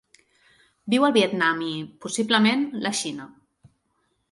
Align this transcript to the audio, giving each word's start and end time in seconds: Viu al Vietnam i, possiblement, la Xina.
Viu 0.93 1.05
al 1.07 1.13
Vietnam 1.17 1.61
i, 1.67 1.75
possiblement, 2.07 2.67
la 2.87 2.95
Xina. 3.03 3.31